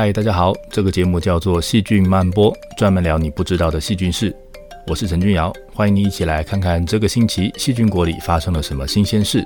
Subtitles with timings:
[0.00, 4.32] 嗨，大家好，这个节目叫做《细菌漫播》，专门聊你不知道的细菌事。
[4.86, 9.44] 我是陈君瑶，欢迎你一起来看看这个星期细菌国里发生了什么新鲜事。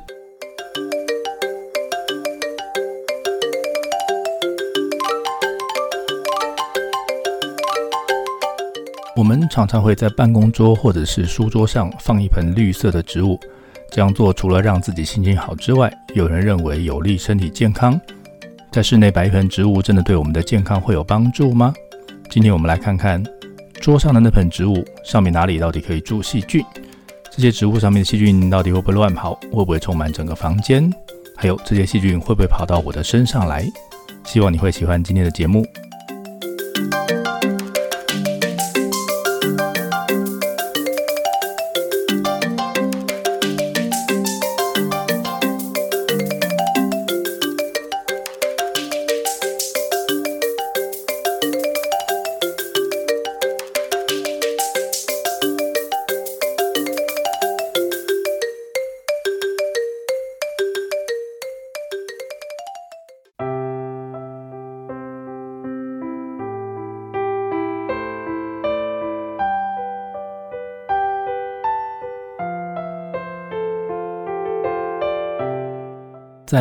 [9.16, 13.40] 我们常常会在办公桌或者是书桌上放一盆绿色的植物，
[13.90, 17.98] 这样做除了让自己心情好之外，有人认为有利身体健康。
[18.72, 21.74] 在室内摆一盆植物，真的对我们的健康会有帮助吗？
[22.30, 23.22] 今天我们来看看
[23.82, 26.64] 桌上的那盆植物上面哪里到底可以住细菌？
[27.30, 29.34] 这些植物上面的细菌到底会不会乱跑？
[29.52, 30.90] 会不会充满整个房间？
[31.36, 33.62] 还有这些细菌会不会跑到我的身上来？
[34.24, 35.66] 希望你会喜欢今天的节目。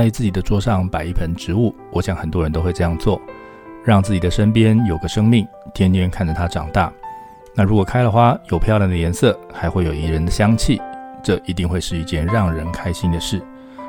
[0.04, 3.22] 在自己的桌上摆一盆植物，我想很多人都会这样做，
[3.86, 6.92] 让自己的身边有个生命，天天看着它长大。
[7.54, 10.82] 那如果开了花，有漂亮的颜色，还会有宜人的香气，
[11.22, 13.40] 这一定会是一件让人开心的事。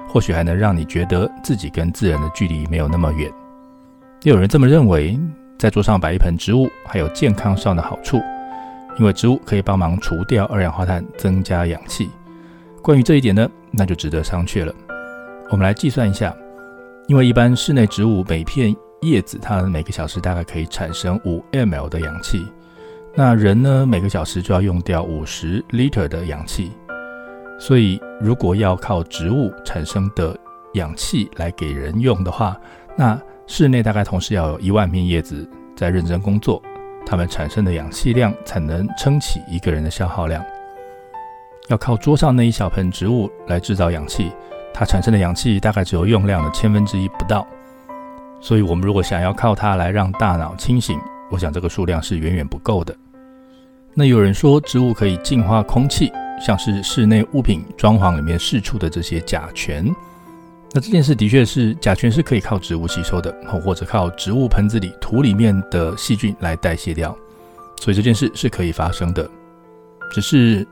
[0.06, 3.32] 或许还能让你觉得自己跟自然的距离没有那么远。
[4.22, 5.18] 也有人这么认为，
[5.58, 8.20] 在桌上摆一盆植物还有健康上的好处，
[8.98, 12.10] 因为植物可以帮忙除掉二氧化碳，增加氧气。
[12.82, 14.74] 关于这一点呢，那就值得商榷了。
[15.50, 16.34] 我们来计算一下，
[17.08, 22.46] 因为一般室内植物每片叶子它每个小时大概可以产生五 ml 的氧气，
[23.14, 26.72] 那人呢每个小时就要用掉五十 liter 的氧气，
[27.58, 30.34] 所以如果要靠植物产生的
[30.74, 32.56] 氧气来给人用的话，
[32.96, 36.62] 那室内大概同时要有一万片叶子在认真工作，
[37.04, 40.42] 它们产生的氧气量才能撑起一个人的消耗量。
[41.68, 44.32] 要靠桌上那一小盆植物来制造氧气。
[44.74, 47.46] 它产生的氧气大概只有用量的千分之一不到，
[48.40, 50.98] 所以我们如果想要靠它来让大脑清醒，
[51.30, 52.94] 我想这个数量是远远不够的。
[53.94, 56.10] 那有人说植物可以净化空气，
[56.40, 59.94] 像是室内物品装潢里面释出的这些甲醛，
[60.72, 63.30] 那这件事的确是甲醛是可以靠植物吸收的，
[63.64, 67.16] 或者靠植物盆子里土里面的细菌来代谢掉，
[67.80, 69.28] 所以这件事是可以发生的，
[70.10, 70.66] 只是。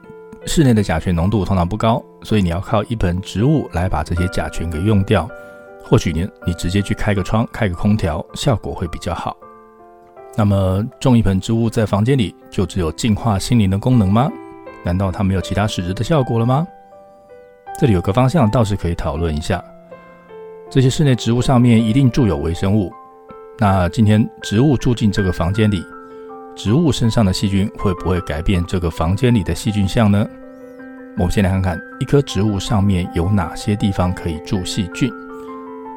[0.47, 5.29] 室内的甲醛浓度通常不高，所以你要靠一盆植物来把这些甲醛给用掉。
[5.83, 9.37] 或许你你直接去开个窗、开个空调，效果会比较好。
[10.37, 14.31] 那么种一盆植物在房间里，就只有净化心灵的功能吗？
[14.85, 16.67] 难道它没有其他实质的效果了吗？
[17.79, 19.63] 这里有个方向倒是可以讨论一下。
[20.71, 22.93] 这些室内植物上面一定住有微生物，
[23.59, 25.85] 那今天植物住进这个房间里。
[26.55, 30.25] 植物身上的细菌会不会改变这个房间里的细菌相呢？
[31.17, 35.13] 我们先来看看一棵植物上面有哪些地方可以住细菌。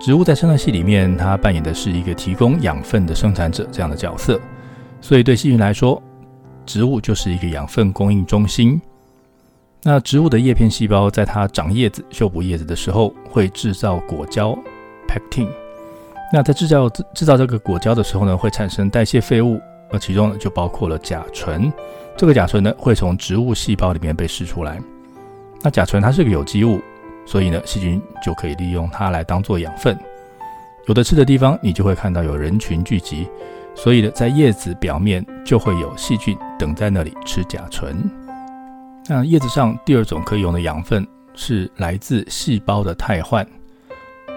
[0.02, 4.40] 植物在生态系里面，它扮演的是一个提供养分的生产者这样的角色，
[5.00, 6.02] 所以对细菌来说，
[6.66, 8.82] 植物就是一个养分供应中心。
[9.82, 14.58] 那植物的叶片细胞在它长叶子、修补叶子的时候，会制造果胶
[15.08, 15.48] （pectin）。
[16.34, 19.60] 那在制造制造这个果胶的时候呢，会产生代谢废物。
[19.92, 21.72] 那其中呢就包括了甲醇。
[22.18, 24.82] 这个甲醇呢会从植物细胞里面被释出来。
[25.64, 26.82] 那甲醇它是个有机物，
[27.26, 29.98] 所以呢细菌就可以利用它来当做养分。
[30.88, 33.28] 有的吃的地方，你就会看到有人群聚集，
[33.74, 37.96] 所以呢在叶子表面就会有细菌等在那里吃甲醇。
[39.08, 43.48] 那叶子上第二种可以用的养分是来自细胞的汰换。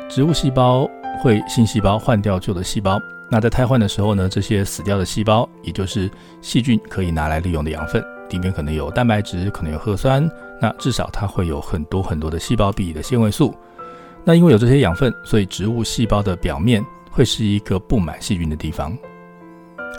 [0.08, 0.88] 植物细胞
[1.20, 6.08] 会新细胞换掉旧的细胞，那在汰换的时候呢，这些死掉的细胞，也就是
[6.40, 8.00] 细菌可以拿来利用的养分，
[8.30, 10.28] 里面可能有蛋白质，可能有核酸，
[10.60, 13.54] 那至少它会有很多很多的细胞壁的纤维素。
[14.24, 18.96] 那因为有这些养分，所以植物细胞的表面会是一个布满细菌的地方。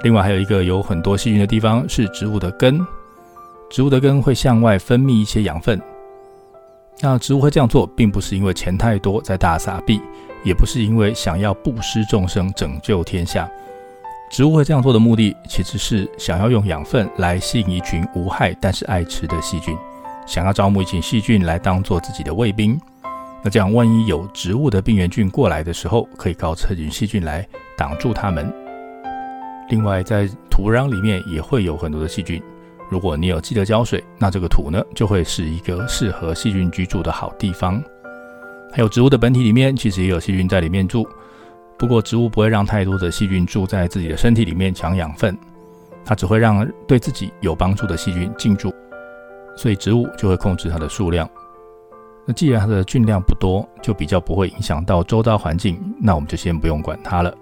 [0.04, 2.86] 另外还有一个有很多细菌的地方是植物的根，
[3.70, 5.82] 植物的根会向外分泌一些养分。
[7.00, 10.02] 那植物会这样做，并不是因为钱太多在大撒币，
[10.44, 13.50] 也不是因为想要布施众生、拯救天下。
[14.30, 19.78] 植物会这样做的目的，其实是想要用养分来吸引一群无害但是爱吃的细菌，
[20.28, 22.80] 想要招募一群细菌来当做自己的卫兵。
[23.42, 27.48] 那这样，万一有植物的病原菌过来的时候，可以靠这群细菌来
[27.78, 28.54] 挡住它们。
[29.70, 32.42] 另外，在土壤里面也会有很多的细菌。
[32.90, 37.82] 如果你有记得浇水，那这个土呢就会是一个适合细菌居住的好地方。
[38.72, 41.08] 还有植物的本体里面其实也有细菌在里面住，
[41.78, 45.38] 不过植物不会让太多的细菌住在自己的身体里面抢养分，
[46.04, 48.74] 它只会让对自己有帮助的细菌进驻，
[49.58, 51.30] 所以植物就会控制它的数量。
[52.26, 57.34] 那既然它的菌量不多，就比较不会影响到周遭环境，那我们就先不用管它了。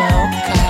[0.00, 0.61] okay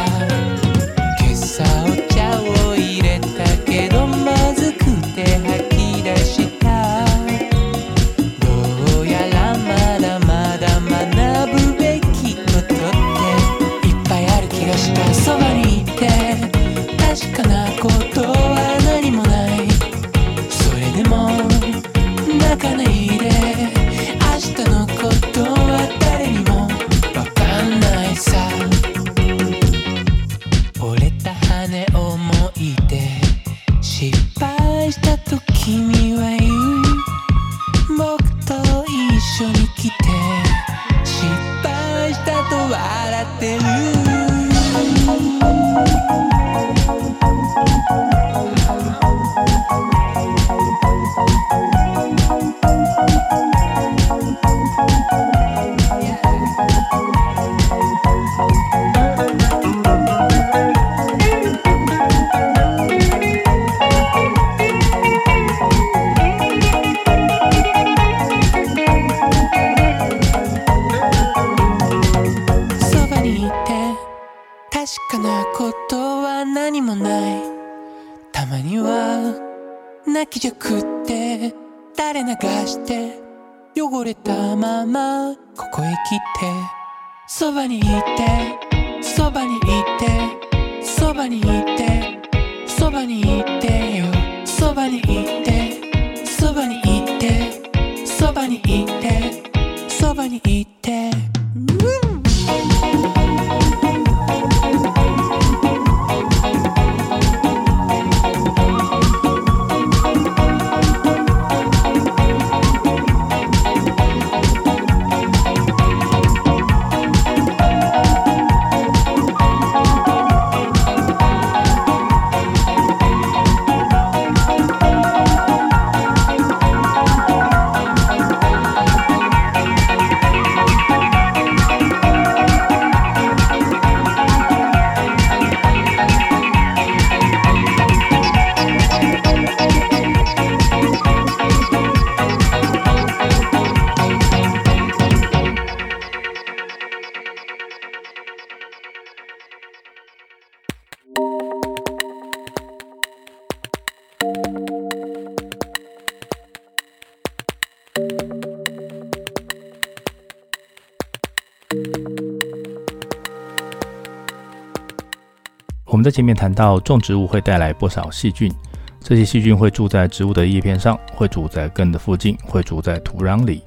[165.92, 168.50] 我们在前面谈到，种植物会带来不少细菌，
[168.98, 173.62] 这些细菌会住在植物的叶片上，会住在根的附近，会住在土壤里。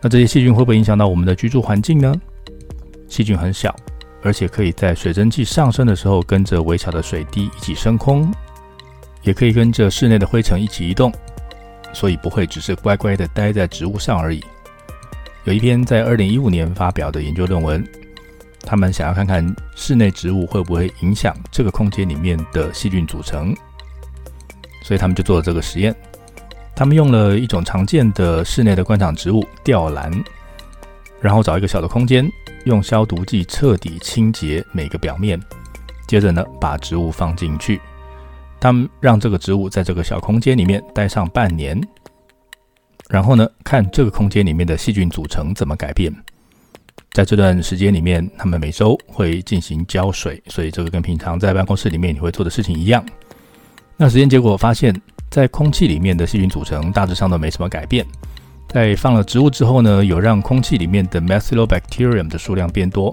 [0.00, 2.14] 那这些细菌会不会影响到我们的居住环境呢？
[3.06, 3.76] 细菌很小，
[4.22, 8.32] 而且可以在水蒸气上升的时候，跟着微小的水滴一起升空，
[9.20, 11.12] 也可以跟着室内的灰尘一起移动，
[11.92, 14.42] 所以不会只是乖乖的待在植物上而已。
[15.44, 17.86] 有一篇在二零一五年发表的研究论文。
[18.70, 23.56] 他们想要看看室内植物会不会影响这个空间里面的细菌组成，
[24.82, 25.96] 所以他们就做了这个实验。
[26.76, 30.12] 他们用了一种常见的室内的观赏植物吊兰，
[31.18, 32.30] 然后找一个小的空间，
[32.66, 35.40] 用消毒剂彻底清洁每个表面，
[36.06, 37.80] 接着呢把植物放进去。
[38.60, 41.80] 他们让这个植物在这个小空间里面待上半年，
[43.08, 46.14] 然后呢看这个空间里面的细菌组成怎么改变。
[47.12, 53.04] 在这段时间里面，他们每周会进行浇水，所以这个跟平常在办公室里面你会做的事情一样。
[53.96, 54.94] 那实验结果发现，
[55.30, 58.06] 在空气里面的细菌组成大致上都没什么改变。
[58.68, 63.12] 在放了植物之后呢，有让空气里面的 Methylobacterium 的数量变多。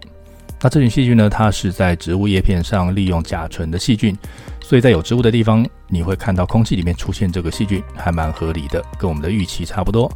[0.61, 4.15] 那这群细菌呢，它是在植物叶片上利用甲醇的细菌，
[4.61, 10.11] 所以在有植物的地方，你会看到空气里面出现这个细菌，还蛮合理的，跟我们的预期差不多。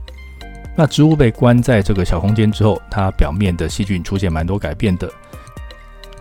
[0.79, 5.12] 那植物被关在这个小空间之后，它表面的细菌出现蛮多改变的，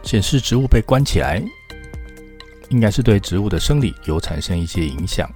[0.02, 1.40] 显示植物被关起来，
[2.68, 5.30] 应该是对植物的生理有产生一些影响。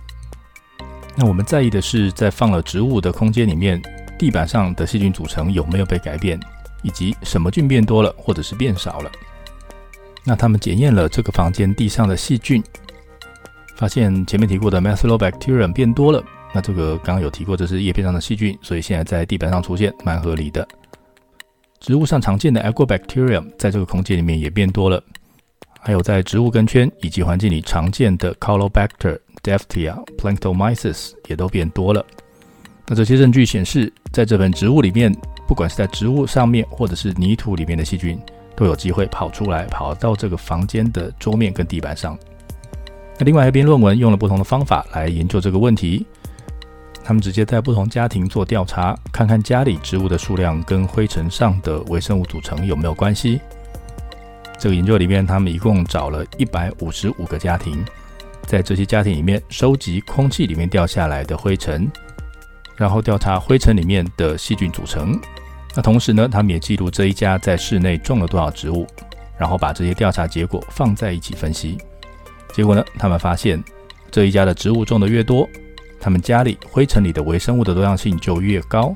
[1.15, 3.81] 那我们在意的是，在放了植物的空间里面，
[4.19, 6.41] 地板上的细菌组成有没有被改变，
[6.83, 9.11] 以及什么菌变多了或者是变少了。
[10.25, 12.61] 那他们检验了这个房间地上的细菌，
[13.77, 16.21] 发现前面提过的 Methylobacterium 变多了。
[16.55, 20.67] 那这个刚刚有提过，这是叶片上的细菌，所以现在在地板上出现，蛮合理的。
[21.81, 25.03] 植物上常见的 Agrobacterium 在这个空间里面也变多了，
[25.81, 32.05] 还有在植物根圈以及环境里常见的 Colobacter、Deftia、Planktomyces 也都变多了。
[32.87, 35.13] 那这些证据显示，在这盆植物里面，
[35.49, 38.21] 不管是在植物上面或者是泥土里面的细菌，
[38.55, 42.17] 都有机会跑出来，跑到这个房间的桌面跟地板上。
[43.19, 46.07] 那另外一篇论文用了不同的方法来研究这个问题。
[47.05, 53.41] 他们直接在不同家庭做调查，看看家里植物的数量跟灰尘上的微生物组成有没有关系。
[54.59, 57.85] 这个研究里面，他们一共找了一百五十五个家庭，
[58.47, 61.91] 在这些家庭里面收集空气里面掉下来的灰尘，
[62.77, 65.19] 然后调查灰尘里面的细菌组成。
[65.75, 68.87] 那同时呢，他们也记录这一家在室内种了多少植物，
[69.37, 71.77] 然后把这些调查结果放在一起分析。
[72.55, 73.61] 结果呢，他们发现
[74.11, 75.49] 这一家的植物种的越多。
[76.03, 78.93] 他们家里灰尘里的微生物的多样性就越高。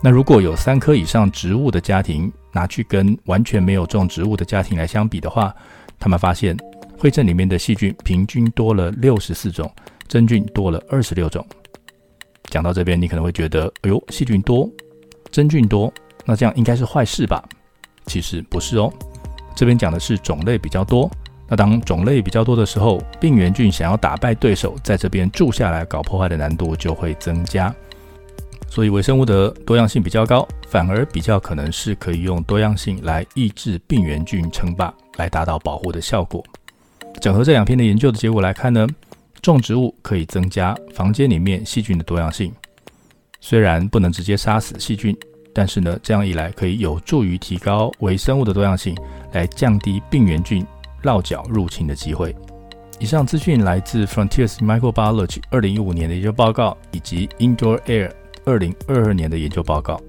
[0.00, 5.52] 那如果有三棵以上植物的家庭拿去跟完全没有种植物的家庭来相比的话，
[5.98, 6.56] 他们发现
[6.96, 9.68] 灰尘里面的细菌平均多了六十四种，
[10.06, 11.44] 真菌多了二十六种。
[12.44, 14.70] 讲到这边，你可能会觉得，哎呦，细菌多，
[15.32, 15.92] 真菌多，
[16.24, 17.44] 那这样应该是坏事吧？
[18.06, 18.92] 其实不是哦，
[19.56, 21.10] 这边讲的是种类比较多。
[21.50, 27.74] 那当种类比较多的时候，病原菌想要打败对手，在这边住下来搞破坏的难度就会增加。
[28.68, 36.44] 所以微生物的多样性比较高，反而比较可能是可以用多样性来抑制病原菌称霸，来达到保护的效果。
[37.20, 38.86] 整合这两篇的研究的结果来看呢，
[39.42, 42.52] 种植物可以增加房间里面细菌的多样性，
[43.40, 45.16] 虽然不能直接杀死细菌，
[45.52, 48.96] 但是呢，这样一来可以有助于提高微生物的多样性，
[49.32, 50.64] 来降低病原菌
[51.02, 52.34] 落脚入侵的机会。
[52.98, 58.10] 以上资讯来自 Frontiers Microbiology 二零一五年的研究报告，以及 Indoor Air
[58.44, 60.00] 二零二二年的研究报告。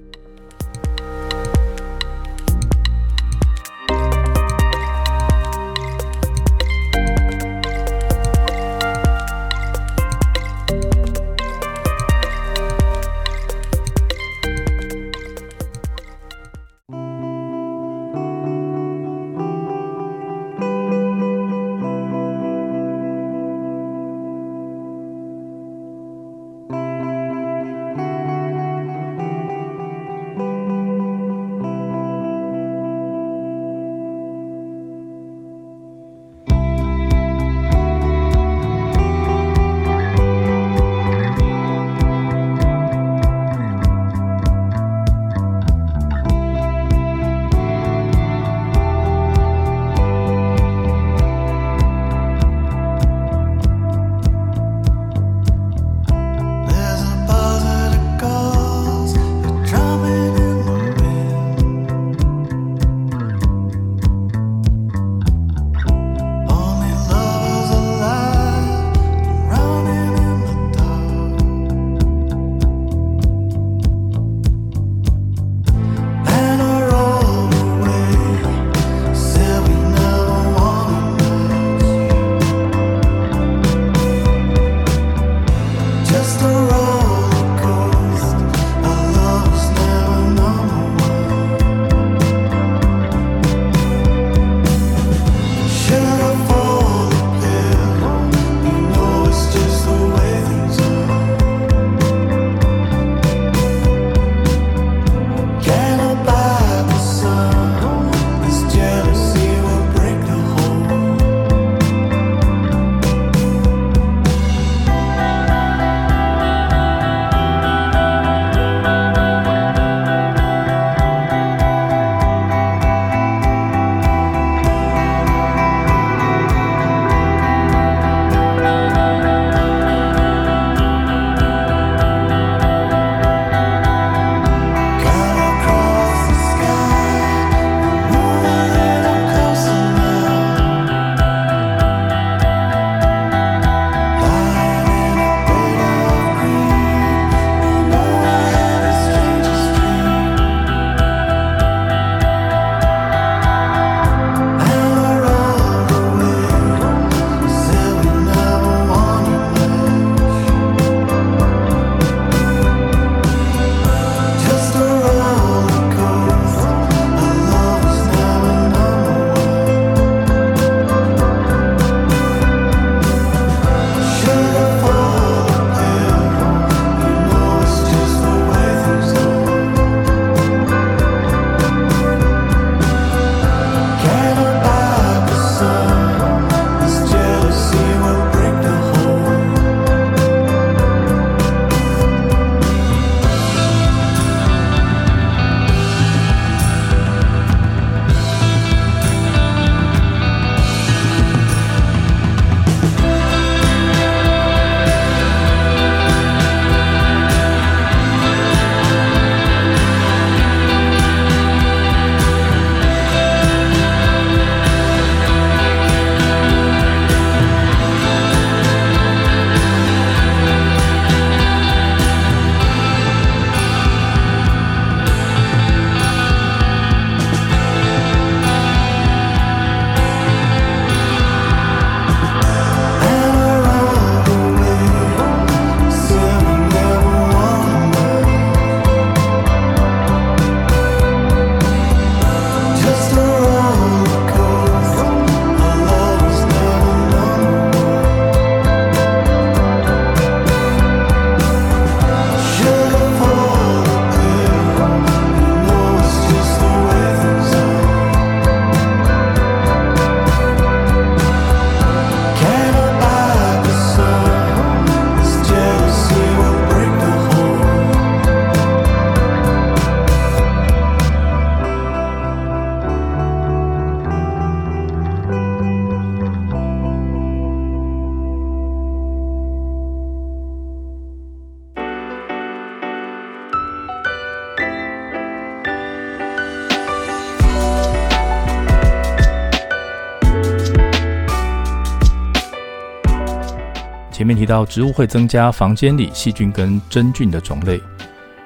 [294.52, 297.80] 到植物会增加房间里细菌跟真菌的种类，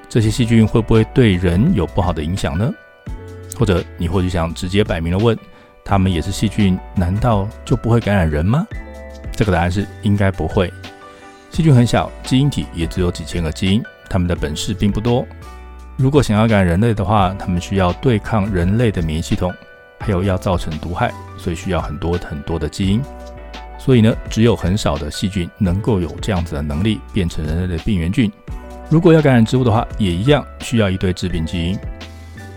[0.07, 2.71] 这些细菌会不会对人有不好的影响呢？
[3.57, 5.37] 或者你或许想直接摆明了问，
[5.83, 8.65] 它们也是细菌，难道就不会感染人吗？
[9.33, 10.71] 这个答案是应该不会。
[11.51, 15.27] 细菌很小，基因体也只有几千个基因，它们的本事并不多。
[15.97, 19.53] 如果想要感染人类的话，它们需要对抗人类的免疫系统，
[19.99, 23.01] 还有要造成毒害，所以需要很多很多的基因。
[23.87, 28.29] 所以呢，只有很少的细菌能够有这样子的能力变成人类的病原菌。
[28.89, 31.79] 如果要感染植物的话，也一样需要一堆致病基因。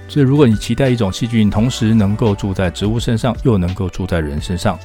[0.09, 4.77] 所以，如果你期待一种细菌同时能够住在植物身上，又能够住在人身上，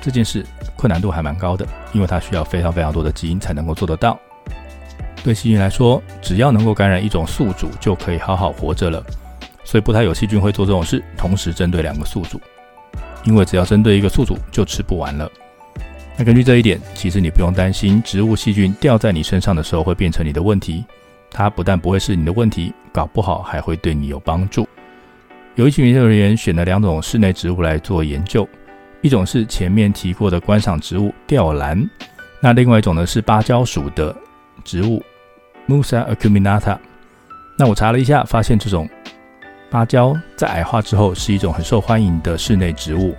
[0.00, 4.16] 这件事困难度还蛮高的，因为它需要非常非常多的基因才能够做得到。
[5.24, 9.02] 对细菌来说，只要能够感染一种宿主，就可以好好活着了。
[9.64, 12.40] 所以，不太有细菌会做这种事，同时针对两个宿主，
[13.24, 15.28] 因为只要针对一个宿主，就吃不完了。
[16.16, 20.84] 那根据这一点，其实你不用担心植物细菌掉在你身上的时候会变成你的问题。
[21.30, 24.68] 它不但不会是你的问题，搞不好还会对你有帮助。
[25.56, 28.48] 有一群研究人员选了两种室内植物来做研究，
[29.02, 31.90] 一种是前面提过的观赏植物吊兰，
[32.40, 34.14] 那另外一种呢是芭蕉属的
[34.62, 35.02] 植物
[35.66, 36.78] Musa acuminata。
[37.58, 38.88] 那我查了一下，发现这种
[39.68, 43.16] 芭蕉在矮化之后是一种很受欢迎的室内植物。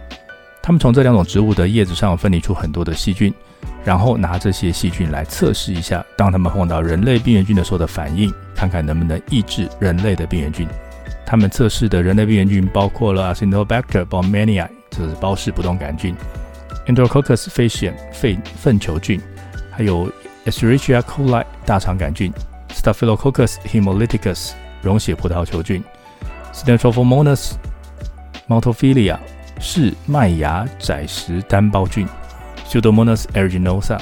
[0.65, 3.32] 他们从这两种植物的叶子上分离出很多的细菌，
[3.84, 10.67] 然后拿这些细菌来测试一下，当他们碰到人类病原菌的时候的反应，看看能不能抑制人类的病原菌。
[11.23, 16.15] 他们测试的人类病原菌包括了 Acinetobacter baumannii，这是包氏不动杆菌
[16.88, 19.21] ；Enterococcus faecium 肺粪球菌，
[19.69, 20.12] 还有
[20.47, 22.34] Escherichia coli 大肠杆菌
[22.69, 25.84] ；Staphylococcus hemolyticus 溶血葡萄球菌
[26.51, 29.19] Stenrophomonas，maltophilia。
[29.59, 32.07] 是麦芽窄石单胞菌
[32.67, 33.99] （Pseudomonas aeruginosa）、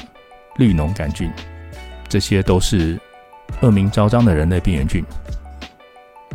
[0.58, 1.32] 绿脓杆菌，
[2.10, 3.00] 这些都是
[3.62, 5.04] 恶名昭彰的人类病原菌。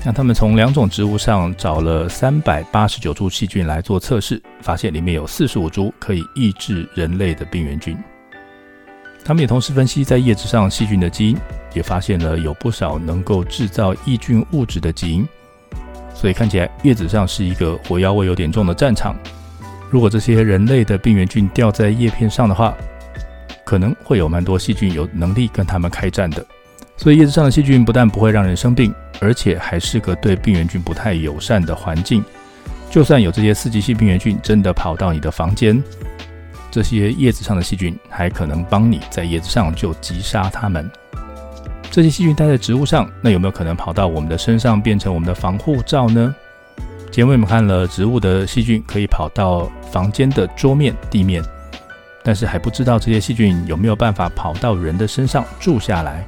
[0.04, 7.98] 那他们从两种植物上找了三百八十九株细菌来做测试，发现里面有四十五株可以抑制人类的病原菌。
[9.24, 11.38] 他们也同时分析在叶子上细菌的基因，
[11.74, 15.26] 也发现了有不少能够制造抑菌物质的基因。
[16.20, 19.16] 所以看起来叶子上是一个火药味有点重的战场。
[19.88, 22.74] 如果这些人类的病原菌掉在叶片上的话，
[23.64, 26.44] 可能会有蛮多细菌有能力跟他们开战的。
[26.96, 32.24] 所以叶子上的细菌不但不会让人生病，而且还是个对病原菌不太友善的环境。
[32.90, 35.80] 就算有这些四级性病原菌真的跑到你的房间，
[36.68, 40.90] 这些叶子上的细菌还可能帮你在叶子上就击杀它们。
[41.90, 46.34] 这些细菌待在植物上，那有没有可能跑到我们的身上变成我们的防护罩呢？
[47.10, 51.42] 前面我们看了植物的细菌可以跑到房间的桌面、地面，
[52.22, 56.24] 但是还不知道这些细菌有没有办法跑到人的身上住下来。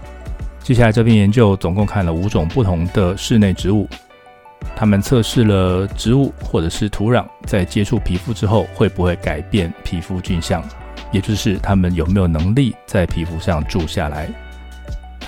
[0.62, 3.86] 接下来这篇研究总共看了五种不同的室内植物，
[4.74, 10.64] 他们测试了植物或者是土壤在接触皮肤之后会不会改变皮肤菌相，
[11.12, 14.28] 也就是他们有没有能力在皮肤上住下来。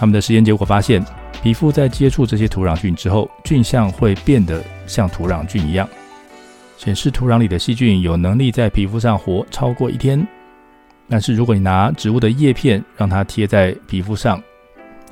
[0.03, 1.01] 他们的实验结果发现，
[1.45, 5.88] 皮肤在接触这些土壤菌之后，菌相会变得像土壤菌一样，
[6.77, 10.27] 显示土壤里的细菌有能力在皮肤上活超过一天。
[11.09, 14.43] 但是如果你拿植物的叶片让它贴在皮肤上，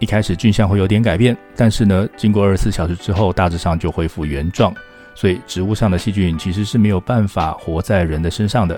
[0.00, 4.74] 一开始菌相会有点改变，但是呢，经过二十四小时之后，大致上就恢复原状。
[5.14, 8.76] 所以植物上的细菌其实是没有办法活在人的身上的。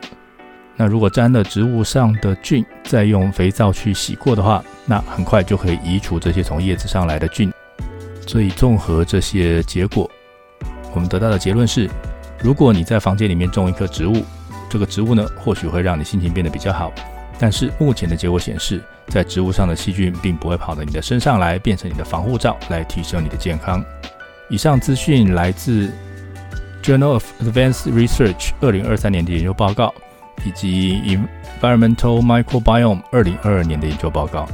[0.82, 7.52] 那如果沾了植物上的菌，再用肥皂去洗过的话，那很快就可以移除这些从叶子上来的菌。
[8.26, 10.10] 所以综合这些结果，
[10.92, 11.88] 我们得到的结论是：
[12.42, 14.24] 如果你在房间里面种一棵植物，
[14.68, 16.92] 这个植物呢或许会让你心情变得比较好。
[17.38, 23.84] 但是目前的结果显示，在植物上的细菌并不会跑到你的身上来，变成你的防护罩来提升你的健康。
[24.50, 25.92] 以上资讯来自
[26.82, 29.94] Journal of Advanced Research 二零二三年的研究报告。
[30.44, 31.18] 以及
[31.60, 34.48] Environmental Microbiome 二零二二年的研究报告。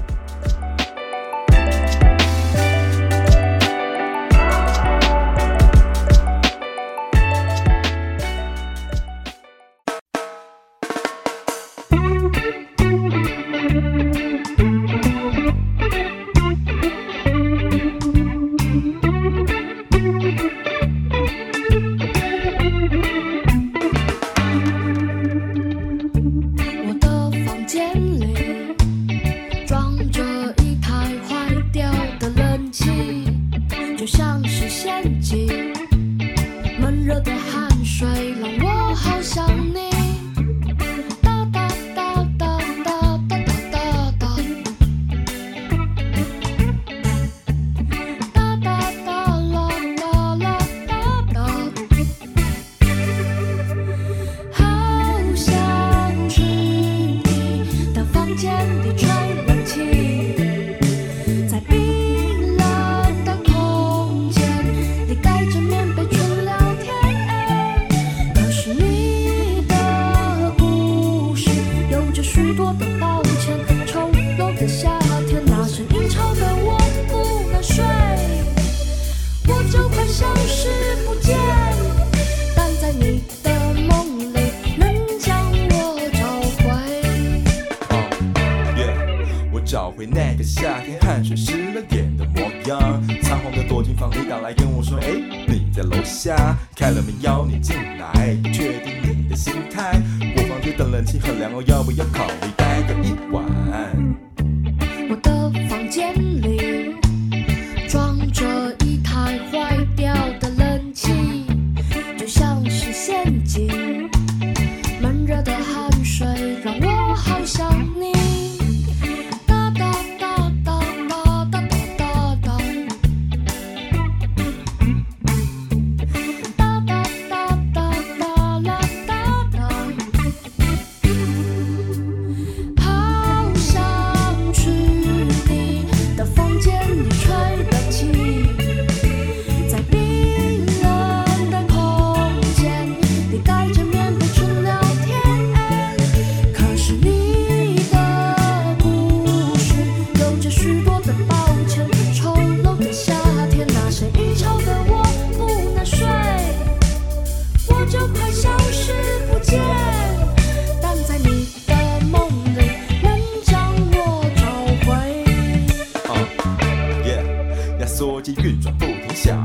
[168.09, 169.39] 耶，压缩机运转不停响，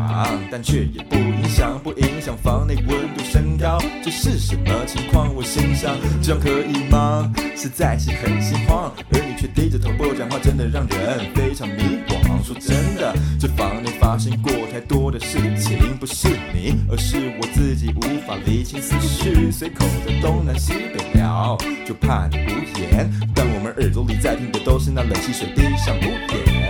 [0.50, 3.78] 但却也不影响，不影响房内温度升高。
[4.04, 5.34] 这是什么情况？
[5.36, 7.32] 我心想，这样可以吗？
[7.58, 12.24] 实在是很心慌，而你却低着头不讲话，真的让人非常迷惘。
[12.44, 22.50] 说真的，这房内发生过太多的事情，不是你，而是我自己无法理清思绪，随口在东南西北聊，就怕你无
[22.80, 23.10] 言。
[23.34, 26.63] 但我们耳朵里在听的都是那冷气水滴上屋檐。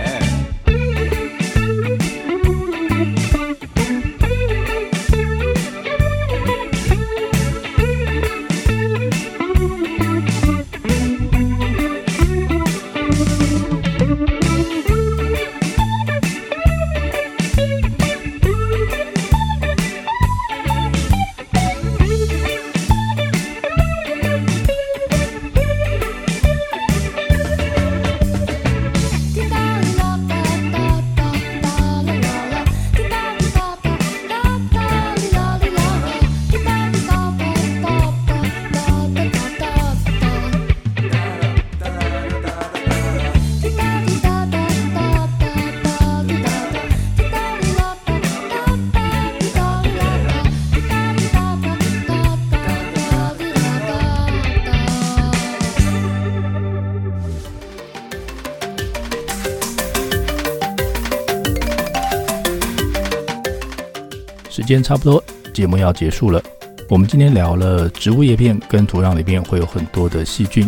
[64.64, 65.22] 时间差不多，
[65.52, 66.42] 节目要结束了。
[66.88, 70.66] 我们今天聊了植物叶片跟土壤里面会有很多的细菌，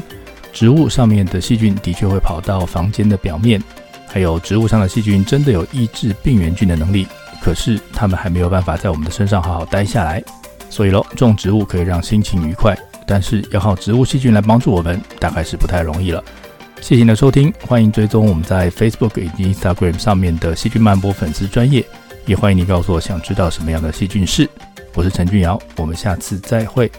[0.53, 3.59] 植物上面的细菌的确会跑到房间的表面，
[4.07, 7.07] 还有植物上的细菌真的有抑制病原菌的能力，
[7.41, 10.23] 可是它们还没有办法在我们的身上好好待下来。
[10.69, 16.23] 所以咯，种植物可以让心情愉快，但是要靠植物细菌来帮助我们，大概是不太容易了。
[16.83, 21.83] 谢谢你的收听，欢迎追踪我们在 Facebook 以及 Instagram 上面的细菌漫播粉丝专业，
[22.27, 24.49] 也欢迎你告诉我想知道什么样的细菌是。
[24.95, 26.91] 我是陈俊尧，我们下次再会。